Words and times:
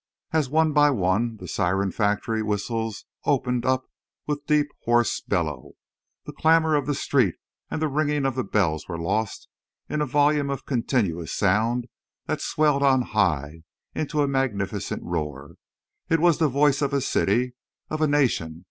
As 0.33 0.49
one 0.49 0.73
by 0.73 0.89
one 0.89 1.37
the 1.37 1.47
siren 1.47 1.91
factory 1.91 2.41
whistles 2.41 3.05
opened 3.23 3.67
up 3.67 3.85
with 4.25 4.47
deep, 4.47 4.65
hoarse 4.85 5.21
bellow, 5.21 5.73
the 6.25 6.33
clamor 6.33 6.73
of 6.73 6.87
the 6.87 6.95
street 6.95 7.35
and 7.69 7.79
the 7.79 7.87
ringing 7.87 8.25
of 8.25 8.33
the 8.33 8.43
bells 8.43 8.87
were 8.87 8.97
lost 8.97 9.47
in 9.87 10.01
a 10.01 10.07
volume 10.07 10.49
of 10.49 10.65
continuous 10.65 11.31
sound 11.31 11.87
that 12.25 12.41
swelled 12.41 12.81
on 12.81 13.03
high 13.03 13.61
into 13.93 14.23
a 14.23 14.27
magnificent 14.27 15.03
roar. 15.03 15.51
It 16.09 16.19
was 16.19 16.39
the 16.39 16.47
voice 16.49 16.81
of 16.81 16.93
a 16.93 17.01
city—of 17.01 18.01
a 18.01 18.07
nation. 18.07 18.59